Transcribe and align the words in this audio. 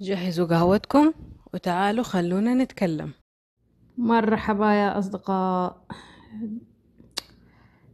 جهزوا 0.00 0.46
قهوتكم 0.46 1.12
وتعالوا 1.54 2.04
خلونا 2.04 2.54
نتكلم. 2.54 3.12
مرحبا 3.98 4.72
يا 4.72 4.98
أصدقاء. 4.98 5.86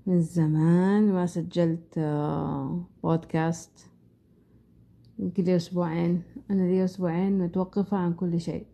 من 0.06 0.20
زمان 0.20 1.12
ما 1.12 1.26
سجلت 1.26 1.98
آه، 1.98 2.84
بودكاست. 3.02 3.90
يمكن 5.18 5.44
لي 5.44 5.56
أسبوعين. 5.56 6.22
أنا 6.50 6.62
لي 6.62 6.84
أسبوعين 6.84 7.38
متوقفة 7.38 7.96
عن 7.96 8.14
كل 8.14 8.40
شيء. 8.40 8.66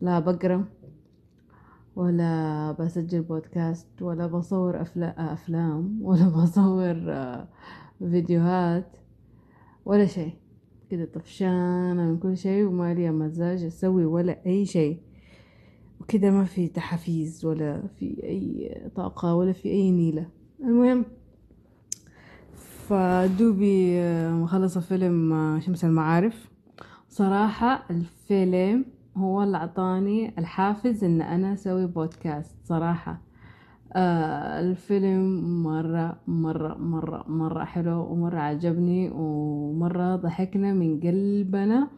لا 0.00 0.18
بقرأ 0.18 0.64
ولا 1.96 2.72
بسجل 2.72 3.22
بودكاست 3.22 4.02
ولا 4.02 4.26
بصور 4.26 4.80
أفلا 4.80 5.32
أفلام 5.32 5.98
ولا 6.02 6.28
بصور 6.42 7.12
آه، 7.12 7.48
فيديوهات 7.98 8.96
ولا 9.84 10.06
شيء. 10.06 10.39
كده 10.90 11.04
طفشانة 11.04 12.02
من 12.04 12.18
كل 12.18 12.36
شيء 12.36 12.64
وما 12.64 12.94
لي 12.94 13.10
مزاج 13.10 13.64
أسوي 13.64 14.04
ولا 14.04 14.46
أي 14.46 14.66
شيء. 14.66 15.00
وكده 16.00 16.30
ما 16.30 16.44
في 16.44 16.68
تحفيز 16.68 17.44
ولا 17.44 17.82
في 17.98 18.20
أي 18.22 18.74
طاقة 18.94 19.34
ولا 19.34 19.52
في 19.52 19.68
أي 19.68 19.90
نيلة. 19.90 20.26
المهم 20.60 21.04
فدوبي 22.56 24.00
آه، 24.00 24.32
مخلصة 24.32 24.80
فيلم 24.80 25.32
آه، 25.32 25.58
شمس 25.58 25.84
المعارف. 25.84 26.50
صراحة 27.08 27.84
الفيلم 27.90 28.84
هو 29.16 29.42
اللي 29.42 29.56
عطاني 29.56 30.38
الحافز 30.38 31.04
إن 31.04 31.22
أنا 31.22 31.52
أسوي 31.52 31.86
بودكاست. 31.86 32.56
صراحة 32.64 33.20
آه 33.92 34.60
الفيلم 34.60 35.62
مرة 35.62 36.16
مرة 36.26 36.74
مرة 36.78 37.24
مرة 37.28 37.64
حلو 37.64 38.12
ومرة 38.12 38.38
عجبني 38.38 39.10
ومرة 39.14 40.16
ضحكنا 40.16 40.72
من 40.72 41.00
قلبنا 41.00 41.88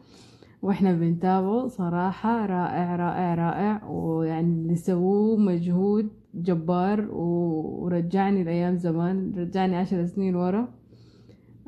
وإحنا 0.61 0.93
بنتابعه. 0.93 1.67
صراحة 1.67 2.45
رائع 2.45 2.95
رائع 2.95 3.35
رائع 3.35 3.85
ويعني 3.87 4.47
اللي 4.47 4.75
سووه 4.75 5.37
مجهود 5.37 6.09
جبار 6.33 7.07
ورجعني 7.11 8.43
لأيام 8.43 8.77
زمان 8.77 9.33
رجعني 9.37 9.75
عشر 9.75 10.05
سنين 10.05 10.35
ورا. 10.35 10.67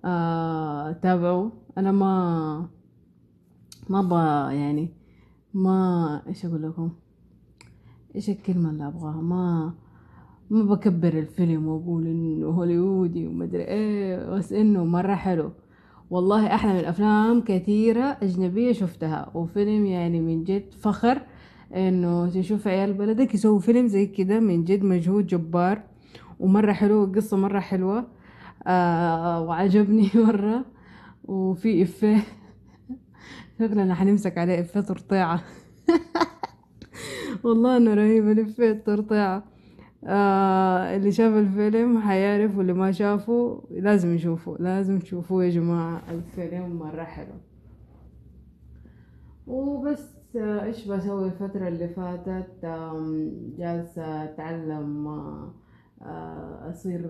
آه 0.05 0.91
تابعوا 0.91 1.49
أنا 1.77 1.91
ما 1.91 2.67
ما 3.89 4.01
ب 4.01 4.11
يعني 4.53 4.89
ما 5.53 6.21
إيش 6.27 6.45
أقول 6.45 6.63
لكم؟ 6.63 6.89
إيش 8.15 8.29
الكلمة 8.29 8.69
اللي 8.69 8.87
أبغاها؟ 8.87 9.21
ما 9.21 9.73
ما 10.49 10.63
بكبر 10.63 11.07
الفيلم 11.19 11.67
واقول 11.67 12.07
إنه 12.07 12.47
هوليودي 12.47 13.27
ومدري 13.27 13.63
إيه 13.63 14.29
بس 14.29 14.53
إنه 14.53 14.85
مرة 14.85 15.15
حلو. 15.15 15.51
والله 16.09 16.55
أحلى 16.55 16.73
من 16.73 16.85
افلام 16.85 17.41
كثيرة 17.41 18.17
أجنبية 18.21 18.71
شفتها 18.71 19.31
وفيلم 19.33 19.85
يعني 19.85 20.19
من 20.21 20.43
جد 20.43 20.73
فخر. 20.73 21.21
إنه 21.75 22.29
تشوف 22.29 22.67
عيال 22.67 22.93
بلدك 22.93 23.33
يسووا 23.33 23.59
فيلم 23.59 23.87
زي 23.87 24.05
كده 24.05 24.39
من 24.39 24.63
جد 24.63 24.83
مجهود 24.83 25.27
جبار 25.27 25.81
ومرة 26.39 26.73
حلو 26.73 27.03
القصة 27.03 27.37
مرة 27.37 27.59
حلوة. 27.59 28.07
آه 28.67 29.41
وعجبني 29.41 30.09
مرة. 30.27 30.65
وفي 31.23 31.83
إفيه. 31.83 32.23
شكلنا 33.59 33.95
حنمسك 33.95 34.37
عليه 34.37 34.59
إفيه 34.59 34.79
ترطيعة. 34.79 35.41
والله 37.43 37.77
إنه 37.77 37.93
رهيب 37.93 38.29
الافيه 38.29 38.71
الترطيعة 38.71 39.54
آه 40.07 40.95
اللي 40.95 41.11
شاف 41.11 41.33
الفيلم 41.33 41.99
حيعرف 41.99 42.57
واللي 42.57 42.73
ما 42.73 42.91
شافه 42.91 43.63
لازم 43.71 44.15
يشوفه 44.15 44.57
لازم 44.59 44.99
تشوفوه 44.99 45.45
يا 45.45 45.49
جماعة. 45.49 46.01
الفيلم 46.11 46.75
مرة 46.75 47.03
حلو. 47.03 47.33
وبس 49.47 50.15
إيش 50.35 50.87
بسوي 50.87 51.25
الفترة 51.25 51.67
اللي 51.67 51.87
فاتت؟ 51.87 52.65
جالسة 53.57 54.23
أتعلم 54.23 55.07
آه، 56.01 56.69
أصير 56.69 57.07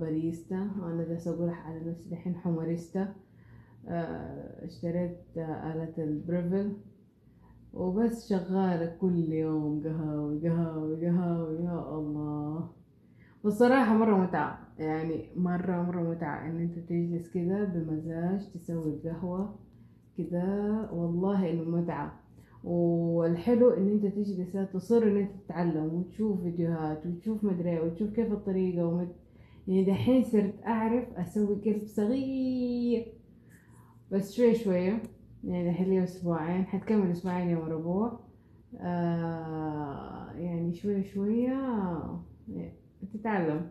باريستا. 0.00 0.68
أنا 0.82 1.04
جالسة 1.08 1.30
أقول 1.30 1.48
على 1.50 1.80
نفسي 1.90 2.10
الحين 2.12 2.34
حماريستا. 2.34 3.08
آه، 3.88 4.64
اشتريت 4.66 5.18
آلة 5.36 5.92
البريفل. 5.98 6.72
وبس 7.76 8.28
شغالة 8.28 8.96
كل 9.00 9.32
يوم 9.32 9.82
قهاوي 9.84 10.48
قهاوي 10.48 11.06
قهاوي 11.06 11.64
يا 11.64 11.98
الله. 11.98 12.68
والصراحة 13.44 13.94
مرة 13.94 14.16
متعة 14.16 14.58
يعني 14.78 15.24
مرة 15.36 15.82
مرة 15.82 16.10
متعة 16.10 16.46
إن 16.50 16.60
أنت 16.60 16.78
تجلس 16.78 17.28
كده 17.30 17.64
بمزاج 17.64 18.52
تسوي 18.54 18.94
القهوة 18.94 19.58
كده. 20.18 20.90
والله 20.92 21.50
انه 21.50 21.62
متعة 21.64 22.20
والحلو 22.64 23.70
إن 23.70 23.88
أنت 23.88 24.06
تجلس 24.06 24.72
تصر 24.72 25.02
إن 25.02 25.16
أنت 25.16 25.30
تتعلم 25.44 25.94
وتشوف 25.94 26.42
فيديوهات 26.42 27.06
وتشوف 27.06 27.44
مدري 27.44 27.70
إيه 27.70 27.80
وتشوف 27.80 28.10
كيف 28.10 28.32
الطريقة 28.32 28.86
ومد... 28.86 29.08
يعني 29.68 29.84
دحين 29.84 30.24
صرت 30.24 30.54
أعرف 30.66 31.12
أسوي 31.14 31.54
قلب 31.54 31.86
صغير. 31.86 33.12
بس 34.12 34.32
شوي 34.32 34.54
شوية 34.54 35.02
يعني 35.46 35.72
حلي 35.72 36.04
أسبوعين 36.04 36.64
حتكمل 36.66 37.10
أسبوعين 37.10 37.48
يوم 37.50 37.62
ربوع. 37.64 38.20
آه 38.80 40.32
يعني 40.32 40.74
شوية 40.74 41.02
شوية 41.02 41.52
يعني 42.48 42.72
تتعلم. 43.14 43.68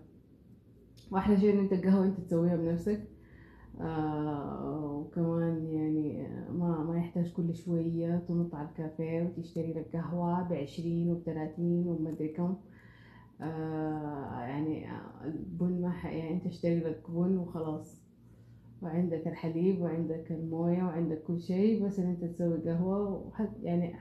وأحلى 1.11 1.37
شيء 1.37 1.53
إن 1.53 1.59
أنت 1.59 1.73
القهوة 1.73 2.05
أنت 2.05 2.19
تسويها 2.19 2.55
بنفسك. 2.55 3.07
آه 3.81 4.91
وكمان 4.99 5.65
يعني 5.73 6.27
ما 6.51 6.83
ما 6.83 6.97
يحتاج 6.97 7.33
كل 7.33 7.55
شوية 7.55 8.17
تنط 8.27 8.55
على 8.55 8.67
الكافيه 8.69 9.23
وتشتري 9.23 9.73
لك 9.73 9.95
قهوة 9.95 10.49
بعشرين 10.49 11.11
وبثلاثين 11.11 11.87
ومدري 11.87 12.27
كم. 12.27 12.55
آه 13.41 14.39
يعني 14.41 14.87
البن 15.25 15.81
ما 15.81 15.93
يعني 16.03 16.33
أنت 16.33 16.45
اشتري 16.45 16.79
لك 16.79 17.03
بن 17.09 17.37
وخلاص. 17.37 18.04
وعندك 18.81 19.27
الحليب 19.27 19.81
وعندك 19.81 20.31
الموية 20.31 20.83
وعندك 20.83 21.23
كل 21.23 21.41
شيء 21.41 21.85
بس 21.85 21.99
إن 21.99 22.09
أنت 22.09 22.23
تسوي 22.25 22.57
قهوة 22.57 23.27
وحد 23.27 23.49
يعني 23.63 23.93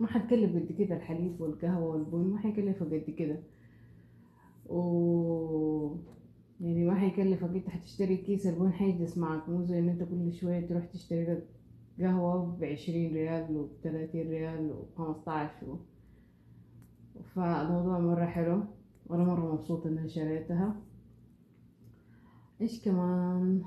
ما 0.00 0.06
حتكلف 0.06 0.56
قد 0.56 0.72
كده 0.78 0.96
الحليب 0.96 1.40
والقهوة 1.40 1.86
والبن 1.96 2.30
ما 2.32 2.38
حيكلفك 2.38 2.86
قد 2.86 3.14
كده. 3.18 3.38
و 4.66 5.96
يعني 6.60 6.84
ما 6.84 6.94
حيكلفك 6.94 7.48
انت 7.48 7.68
حتشتري 7.68 8.16
كيس 8.16 8.46
البن 8.46 8.72
حيجلس 8.72 9.18
معك. 9.18 9.48
مو 9.48 9.62
زي 9.64 9.78
إن 9.78 9.88
أنت 9.88 10.02
كل 10.02 10.32
شوية 10.32 10.66
تروح 10.66 10.84
تشتري 10.86 11.24
لك 11.24 11.46
قهوة 12.00 12.56
بعشرين 12.60 13.14
ريال 13.14 13.56
وبتلاتين 13.56 14.30
ريال 14.30 14.72
وخمسطعش 14.72 15.62
و... 15.62 15.76
فالموضوع 17.34 17.98
مرة 17.98 18.24
حلو 18.26 18.62
وأنا 19.06 19.24
مرة 19.24 19.54
مبسوطة 19.54 19.88
إني 19.88 20.08
شريتها. 20.08 20.76
إيش 22.60 22.84
كمان؟ 22.84 23.62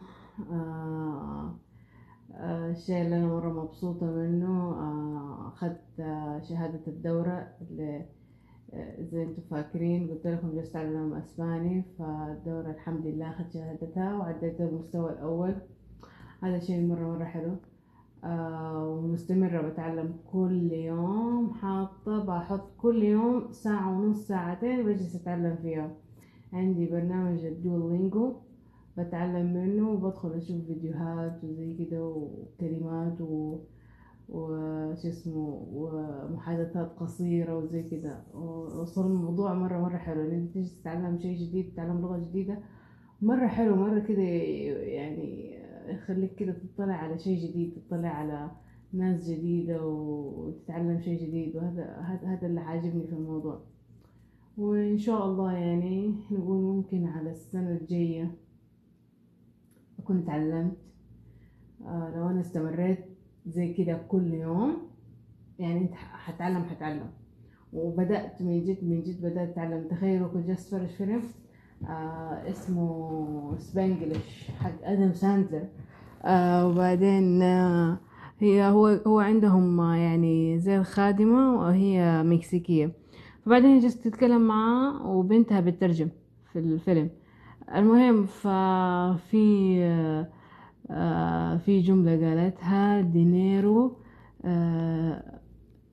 الشيء 2.78 3.02
اللي 3.02 3.18
أنا 3.18 3.28
مرة 3.28 3.64
مبسوطة 3.64 4.06
منه 4.06 4.72
آه، 4.72 5.48
أخذت 5.48 5.80
شهادة 6.50 6.82
الدورة 6.88 7.48
اللي 7.62 8.06
زي 9.00 9.24
أنتم 9.24 9.42
فاكرين 9.52 10.10
قلت 10.10 10.28
لكم 10.28 10.52
جلست 10.52 10.76
أتعلم 10.76 11.14
أسباني 11.14 11.84
فالدورة 12.00 12.72
الحمد 12.72 13.06
لله 13.08 13.30
أخذت 13.30 13.54
شهادتها 13.54 14.18
وعديت 14.18 14.62
المستوى 14.62 15.10
الأول. 15.12 15.56
هذا 16.44 16.60
شيء 16.60 16.88
مرة 16.88 17.18
مرة 17.18 17.26
حلو. 17.26 17.56
ومستمرة 18.88 19.70
بتعلم 19.70 20.14
كل 20.32 20.72
يوم 20.72 21.54
حاطة 21.54 22.26
بحط 22.26 22.70
كل 22.78 23.04
يوم 23.04 23.52
ساعة 23.52 24.00
ونص 24.00 24.28
ساعتين 24.28 24.86
بجلس 24.86 25.16
أتعلم 25.16 25.56
فيها. 25.62 25.92
عندي 26.54 26.86
برنامج 26.86 27.46
الدولينجو. 27.46 28.34
بتعلم 29.00 29.54
منه 29.54 29.90
وبدخل 29.90 30.32
أشوف 30.34 30.66
فيديوهات 30.66 31.44
وزي 31.44 31.74
كده 31.74 32.06
وكلمات 32.06 33.22
و 33.22 33.60
وش 34.30 35.06
اسمه 35.06 35.68
ومحادثات 35.74 36.92
قصيرة 37.00 37.58
وزي 37.58 37.84
كده. 37.84 38.24
وصار 38.82 39.06
الموضوع 39.08 39.54
مرة 39.54 39.80
مرة 39.80 39.98
حلو. 39.98 40.22
إن 40.22 40.32
أنت 40.32 40.54
تيجي 40.54 40.70
تتعلم 40.82 41.20
شيء 41.20 41.38
جديد 41.38 41.72
تتعلم 41.74 42.02
لغة 42.02 42.18
جديدة 42.18 42.60
مرة 43.22 43.48
حلو 43.48 43.76
مرة 43.76 44.00
كده 44.00 44.22
يعني 44.22 45.58
يخليك 45.88 46.36
كده 46.36 46.54
تطلع 46.54 46.94
على 46.94 47.20
شيء 47.20 47.50
جديد 47.50 47.74
تطلع 47.88 48.10
على 48.10 48.52
ناس 48.94 49.30
جديدة 49.30 49.86
وتتعلم 49.86 51.00
شيء 51.02 51.28
جديد. 51.28 51.56
وهذا 51.56 51.84
هذا 52.24 52.48
اللي 52.48 52.60
عاجبني 52.60 53.08
في 53.08 53.14
الموضوع. 53.14 53.60
وإن 54.58 54.98
شاء 54.98 55.26
الله 55.26 55.52
يعني 55.52 56.14
نقول 56.32 56.58
ممكن 56.64 57.06
على 57.06 57.32
السنة 57.32 57.72
الجاية 57.82 58.32
أكون 60.08 60.26
تعلمت 60.26 60.78
آه 61.86 62.14
لو 62.16 62.30
أنا 62.30 62.42
استمريت 62.42 63.06
زي 63.46 63.74
كده 63.74 64.02
كل 64.08 64.34
يوم 64.34 64.78
يعني 65.60 65.82
أنت 65.82 65.94
حتعلم 65.96 66.64
حتعلم 66.64 67.10
وبدأت 67.74 68.42
من 68.42 68.64
جد 68.64 68.78
من 68.84 69.04
جد 69.04 69.22
بدأت 69.22 69.50
أتعلم. 69.50 69.88
تخيلوا 69.90 70.28
كنت 70.28 70.48
جالس 70.48 70.74
أتفرج 70.74 70.88
فيلم 70.88 71.22
آه 71.90 72.50
اسمه 72.50 73.58
Spanglish 73.58 74.52
حق 74.60 74.84
آدم 74.84 75.14
ساندلر. 75.14 75.64
آه 76.24 76.68
وبعدين 76.68 77.42
آه 77.42 77.98
هي 78.40 78.68
هو 78.68 78.88
هو 78.88 79.20
عندهم 79.20 79.82
يعني 79.94 80.60
زي 80.60 80.78
الخادمة 80.78 81.60
وهي 81.60 82.24
مكسيكية. 82.24 82.92
فبعدين 83.46 83.80
جلست 83.80 84.08
تتكلم 84.08 84.48
معاه 84.48 85.08
وبنتها 85.08 85.60
بتترجم 85.60 86.10
في 86.54 86.60
الفيلم. 86.60 87.10
المهم 87.76 88.26
ففي 88.26 89.78
آه، 90.92 91.58
في 91.58 91.80
جملة 91.80 92.30
قالتها 92.30 93.02
dinero 93.02 93.98
آه، 94.46 95.40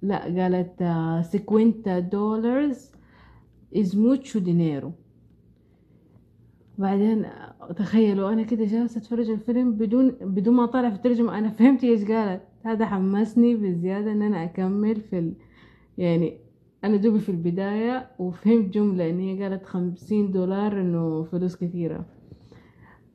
لا 0.02 0.18
قالت 0.24 0.82
cincuenta 1.26 1.98
dólares 1.98 2.92
es 3.76 3.96
mucho 3.96 4.38
dinero. 4.38 4.92
بعدين 6.78 7.26
تخيلوا 7.76 8.32
أنا 8.32 8.42
كده 8.42 8.64
جالسة 8.64 8.98
أتفرج 8.98 9.30
الفيلم 9.30 9.72
بدون 9.72 10.10
بدون 10.10 10.54
ما 10.54 10.64
اطالع 10.64 10.90
في 10.90 10.96
الترجمة 10.96 11.38
أنا 11.38 11.50
فهمت 11.50 11.84
إيش 11.84 12.04
قالت. 12.04 12.42
هذا 12.64 12.86
حمسني 12.86 13.54
بزيادة 13.54 14.12
إن 14.12 14.22
أنا 14.22 14.44
أكمل 14.44 15.00
في 15.00 15.18
ال... 15.18 15.32
يعني 15.98 16.38
أنا 16.84 16.96
دوبي 16.96 17.18
في 17.18 17.28
البداية 17.28 18.10
وفهمت 18.18 18.74
جملة 18.74 19.10
إن 19.10 19.20
هي 19.20 19.42
قالت 19.42 19.66
خمسين 19.66 20.30
دولار 20.30 20.80
إنه 20.80 21.24
فلوس 21.24 21.56
كثيرة. 21.56 22.06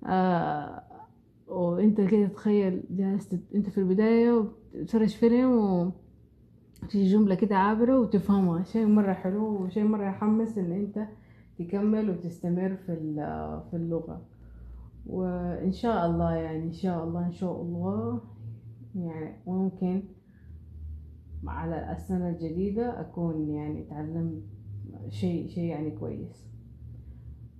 آه 0.05 0.83
وأنت 1.47 2.01
كده 2.01 2.27
تخيل 2.27 2.83
جالس 2.89 3.35
أنت 3.55 3.69
في 3.69 3.77
البداية 3.77 4.31
وتتفرج 4.31 5.07
فيلم 5.09 5.51
و 5.51 5.91
تيجي 6.89 7.11
جملة 7.13 7.35
كده 7.35 7.55
عابرة 7.57 7.99
وتفهمها. 7.99 8.63
شيء 8.63 8.85
مرة 8.85 9.13
حلو 9.13 9.63
وشيء 9.63 9.83
مرة 9.83 10.07
يحمس 10.07 10.57
إن 10.57 10.71
أنت 10.71 11.07
تكمل 11.59 12.09
وتستمر 12.09 12.75
في 12.75 12.95
في 13.71 13.75
اللغة. 13.77 14.21
وإن 15.07 15.71
شاء 15.71 16.05
الله 16.05 16.33
يعني 16.35 16.63
إن 16.63 16.73
شاء 16.73 17.03
الله 17.03 17.25
إن 17.25 17.31
شاء 17.31 17.61
الله 17.61 18.21
يعني 18.95 19.35
ممكن 19.47 20.03
على 21.47 21.91
السنة 21.91 22.29
الجديدة 22.29 23.01
أكون 23.01 23.49
يعني 23.49 23.83
تعلمت 23.83 24.43
شيء 25.09 25.47
شيء 25.47 25.63
يعني 25.63 25.91
كويس. 25.91 26.49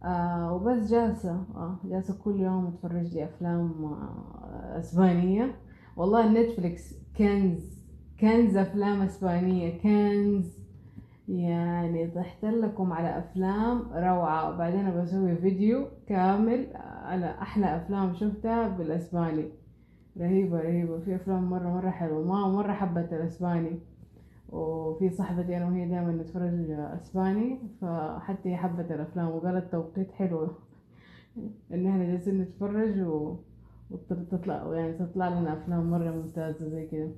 آه 0.03 0.53
وبس 0.53 0.91
جالسة. 0.91 1.31
آه 1.55 1.79
جالسة 1.85 2.17
كل 2.23 2.39
يوم 2.39 2.67
أتفرج 2.67 3.13
لي 3.13 3.23
أفلام 3.23 3.83
آه 3.83 4.79
أسبانية. 4.79 5.55
والله 5.97 6.31
نتفليكس 6.33 6.93
كنز 7.17 7.79
كنز 8.19 8.57
أفلام 8.57 9.01
أسبانية. 9.01 9.81
كنز. 9.81 10.59
يعني 11.27 12.07
ضحت 12.07 12.45
لكم 12.45 12.93
على 12.93 13.19
أفلام 13.19 13.81
روعة. 13.93 14.53
وبعدين 14.55 15.01
بسوي 15.01 15.35
فيديو 15.35 15.87
كامل 16.07 16.67
على 16.75 17.25
أحلى 17.25 17.75
أفلام 17.77 18.13
شفتها 18.13 18.67
بالإسباني. 18.67 19.45
رهيبة 20.17 20.57
رهيبة. 20.61 21.00
في 21.00 21.15
أفلام 21.15 21.50
مرة 21.50 21.69
مرة 21.69 21.89
حلوة. 21.89 22.25
ما 22.27 22.47
مرة 22.47 22.73
حبت 22.73 23.13
الأسباني. 23.13 23.79
وفي 24.50 25.09
صاحبتي 25.09 25.57
أنا 25.57 25.65
وهي 25.65 25.88
دائما 25.89 26.11
نتفرج 26.11 26.71
أسباني 26.71 27.59
فحتى 27.81 28.50
هي 28.50 28.57
حبت 28.57 28.91
الأفلام 28.91 29.29
وقالت 29.29 29.71
توقيت 29.71 30.11
حلو. 30.11 30.47
إن 31.73 31.88
إحنا 31.88 32.06
جالسين 32.06 32.41
نتفرج 32.41 33.00
و... 33.00 33.35
وتطلع 33.91 34.73
يعني 34.73 34.94
تطلع 34.94 35.29
لنا 35.29 35.53
أفلام 35.53 35.91
مرة 35.91 36.11
ممتازة 36.11 36.69
زي 36.69 36.88
كده. 36.88 37.11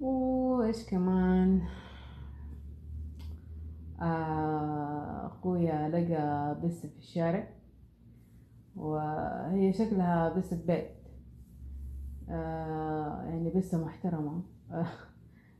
وإيش 0.00 0.90
كمان؟ 0.90 1.62
آه، 4.00 5.26
أخويا 5.26 5.88
لقى 5.88 6.56
بس 6.64 6.86
في 6.86 6.98
الشارع. 6.98 7.48
وهي 8.76 9.72
شكلها 9.72 10.28
بس 10.28 10.54
بيت 10.54 10.90
آه، 12.30 13.22
يعني 13.22 13.50
بس 13.50 13.74
محترمة. 13.74 14.42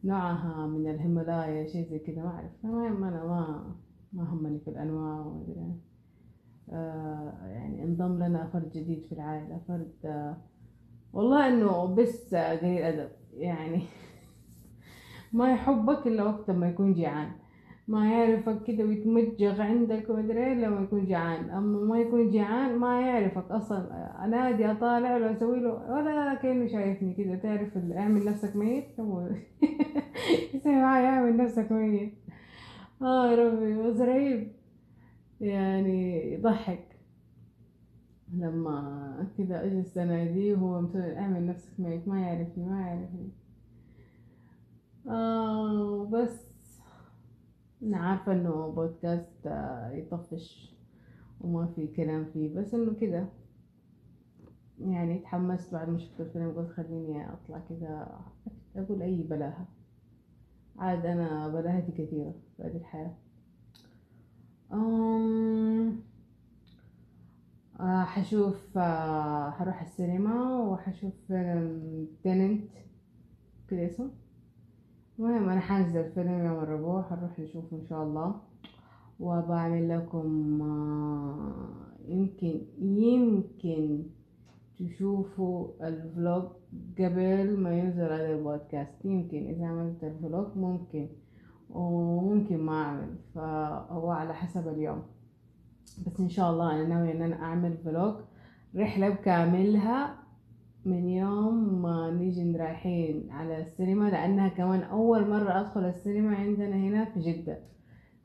نوعها 0.04 0.66
من 0.66 0.90
الهيمالايا 0.90 1.66
شي 1.66 1.84
زي 1.84 1.98
كده 1.98 2.22
ما 2.22 2.28
أعرف. 2.28 2.50
المهم 2.64 3.04
أنا 3.04 3.24
ما 3.24 3.74
ما 4.12 4.24
همني 4.32 4.58
في 4.58 4.68
الأنواع 4.70 5.44
آه، 6.72 7.46
يعني 7.46 7.84
انضم 7.84 8.16
لنا 8.24 8.46
فرد 8.52 8.70
جديد 8.70 9.04
في 9.06 9.12
العائلة. 9.12 9.60
فرد 9.68 10.34
والله 11.12 11.48
إنه 11.48 11.86
بس 11.94 12.34
قليل 12.34 12.82
أدب. 12.82 13.10
يعني 13.32 13.82
ما 15.32 15.52
يحبك 15.52 16.06
إلا 16.06 16.22
وقت 16.22 16.50
ما 16.50 16.68
يكون 16.68 16.94
جيعان. 16.94 17.32
ما 17.88 18.10
يعرفك 18.12 18.62
كده 18.64 18.84
ويتمجغ 18.84 19.60
عندك 19.62 20.10
ومدري 20.10 20.54
لما 20.54 20.80
يكون 20.80 21.06
جعان. 21.06 21.50
أما 21.50 21.80
ما 21.84 21.98
يكون 22.00 22.30
جعان 22.30 22.78
ما 22.78 23.00
يعرفك 23.00 23.50
أصلا. 23.50 24.24
أنادي 24.24 24.70
أطالع 24.70 25.16
له 25.16 25.32
أسوي 25.32 25.60
له 25.60 25.72
ولا 25.92 26.34
كأنه 26.34 26.66
شايفني 26.66 27.14
كده. 27.14 27.36
تعرف 27.36 27.76
أعمل 27.76 28.24
نفسك 28.24 28.56
ميت؟ 28.56 28.84
يسوي 30.54 30.74
معايا 30.82 31.06
أعمل 31.08 31.36
نفسك 31.36 31.72
ميت. 31.72 32.14
آه 33.02 33.34
ربي 33.34 33.82
بس 33.82 34.00
رهيب 34.00 34.52
يعني 35.40 36.32
يضحك. 36.34 36.84
لما 38.34 39.26
كده 39.38 39.64
اجلس 39.64 39.98
اناديه 39.98 40.54
وهو 40.54 40.80
مسوي 40.80 41.18
أعمل 41.18 41.46
نفسك 41.46 41.80
ميت. 41.80 42.08
ما 42.08 42.20
يعرفني 42.20 42.66
ما 42.66 42.80
يعرفني. 42.80 43.30
آه 45.08 46.04
بس. 46.12 46.53
أنا 47.84 47.96
عارفة 47.98 48.32
إنه 48.32 48.68
بودكاست 48.70 49.46
آه، 49.46 49.90
يطفش 49.90 50.74
وما 51.40 51.66
في 51.66 51.86
كلام 51.86 52.24
فيه 52.32 52.54
بس 52.54 52.74
إنه 52.74 52.94
كده. 52.94 53.28
يعني 54.80 55.18
تحمست 55.18 55.72
بعد 55.72 55.88
ما 55.88 55.98
شفت 55.98 56.20
الفيلم 56.20 56.52
قلت 56.52 56.70
خليني 56.70 57.32
أطلع 57.32 57.62
كده 57.70 58.06
أقول 58.76 59.02
أي 59.02 59.22
بلاهة. 59.22 59.66
عاد 60.78 61.06
أنا 61.06 61.48
بلاهتي 61.48 61.92
كثيرة 61.92 62.34
في 62.56 62.62
هذه 62.62 62.76
الحياة. 62.76 63.14
أم... 64.72 66.00
آه 67.80 68.04
حشوف 68.04 68.78
آه 68.78 69.50
حروح 69.50 69.82
السينما 69.82 70.58
وحشوف 70.58 71.12
فيلم 71.28 72.06
تننت 72.24 72.70
كده 73.68 73.86
اسمه؟ 73.86 74.10
المهم 75.18 75.48
أنا 75.48 75.60
حنزل 75.60 76.12
فيلم 76.12 76.44
يوم 76.44 76.58
الربوع 76.58 77.02
حنروح 77.02 77.38
نشوفه 77.38 77.76
إن 77.76 77.86
شاء 77.88 78.02
الله. 78.02 78.34
وبعمل 79.20 79.88
لكم 79.88 80.58
آه، 80.62 82.08
يمكن 82.08 82.60
يمكن 82.78 84.02
تشوفوا 84.78 85.68
ال 85.88 85.99
vlog 85.99 86.42
قبل 86.98 87.56
ما 87.58 87.78
ينزل 87.78 88.02
هذا 88.02 88.32
البودكاست. 88.32 89.04
يمكن 89.04 89.38
إذا 89.46 89.66
عملت 89.66 90.04
ال 90.04 90.13
vlog 90.13 90.46
ممكن 90.56 91.08
وممكن 91.70 92.58
ما 92.58 92.72
أعمل. 92.82 93.14
فهو 93.34 94.10
على 94.10 94.34
حسب 94.34 94.68
اليوم. 94.68 95.02
بس 96.06 96.20
إن 96.20 96.28
شاء 96.28 96.50
الله 96.50 96.74
أنا 96.74 96.88
ناوية 96.88 97.12
إن 97.12 97.22
أنا 97.22 97.42
أعمل 97.42 97.76
vlog. 97.84 98.14
رحلة 98.76 99.08
بكاملها 99.08 100.23
من 100.84 101.08
يوم 101.08 101.82
ما 101.82 102.10
نيجي 102.10 102.56
رايحين 102.56 103.30
على 103.30 103.62
السينما 103.62 104.10
لأنها 104.10 104.48
كمان 104.48 104.82
أول 104.82 105.30
مرة 105.30 105.60
أدخل 105.60 105.84
السينما 105.84 106.36
عندنا 106.36 106.76
هنا 106.76 107.04
في 107.04 107.20
جدة. 107.20 107.58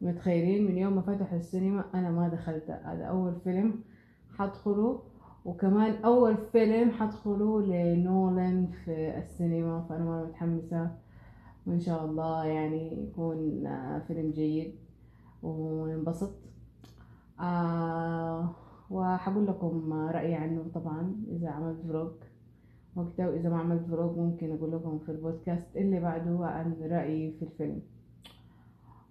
متخيلين؟ 0.02 0.66
من 0.72 0.78
يوم 0.78 0.96
ما 0.96 1.02
فتحوا 1.02 1.38
السينما 1.38 1.86
أنا 1.94 2.12
ما 2.12 2.28
دخلت. 2.28 2.72
هذا 2.72 3.04
أول 3.04 3.36
فيلم 3.44 3.84
حدخله 4.38 5.02
وكمان 5.46 6.04
أول 6.04 6.38
فيلم 6.52 6.92
حدخله 6.92 7.62
لنولان 7.62 8.68
في 8.86 9.18
السينما 9.18 9.82
فأنا 9.90 10.06
مرة 10.06 10.26
متحمسة. 10.26 10.92
وإن 11.68 11.80
شاء 11.80 12.06
الله 12.06 12.46
يعني 12.46 13.04
يكون 13.04 13.68
فيلم 14.08 14.32
جيد 14.32 14.76
وننبسط 15.44 16.32
آه 17.40 18.50
وحقول 18.90 19.48
لكم 19.48 19.94
رأيي 19.94 20.36
عنه 20.36 20.66
طبعا 20.74 21.16
إذا 21.28 21.50
عملت 21.50 21.82
فلوج. 21.82 22.12
وقتها 23.00 23.30
وإذا 23.30 23.50
ما 23.50 23.58
عملت 23.58 23.86
فلوج 23.86 24.18
ممكن 24.18 24.56
أقول 24.56 24.72
لكم 24.72 25.00
في 25.00 25.12
البودكاست 25.12 25.78
اللي 25.78 26.00
بعده 26.00 26.38
عن 26.46 26.74
رأيي 26.82 27.32
في 27.32 27.46
الفيلم. 27.46 27.82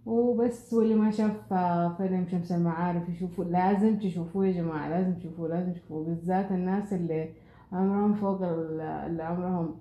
وبس 0.06 0.72
واللي 0.74 0.94
ما 0.94 1.10
شاف 1.10 1.54
فيلم 1.96 2.26
شمس 2.30 2.52
المعارف 2.52 3.08
يشوفوا 3.08 3.44
لازم 3.44 3.98
تشوفوه 3.98 4.46
يا 4.46 4.52
جماعة 4.52 4.88
لازم 4.88 5.14
تشوفوه 5.14 5.48
لازم 5.48 5.72
تشوفوه. 5.72 6.04
بالذات 6.04 6.52
الناس 6.52 6.92
اللي 6.92 7.28
عمرهم 7.72 8.14
فوق 8.14 8.42
اللي 8.42 9.22
عمرهم 9.22 9.74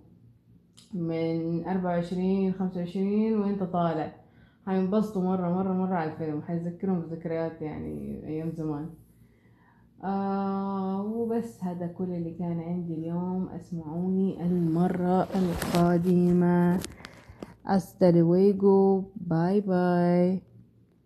من 0.94 1.66
أربعة 1.66 1.96
وعشرين 1.96 2.54
خمسة 2.54 2.80
وعشرين 2.80 3.40
وإنت 3.40 3.64
طالع. 3.64 4.12
حينبسطوا 4.66 5.24
مرة 5.24 5.50
مرة 5.50 5.74
مرة 5.74 5.96
على 5.96 6.12
الفيلم. 6.12 6.42
حيذكرهم 6.42 7.00
بذكريات 7.00 7.62
يعني 7.62 8.26
أيام 8.28 8.52
زمان. 8.52 8.90
آه 10.04 11.02
وبس 11.06 11.64
هذا 11.64 11.88
كل 11.88 12.04
اللي 12.04 12.34
كان 12.40 12.60
عندي 12.60 12.94
اليوم. 12.94 13.50
اسمعوني 13.50 14.46
المرة 14.46 15.28
القادمة. 15.36 16.80
Luego. 17.68 19.04
باي 19.16 19.62
باي 19.62 20.47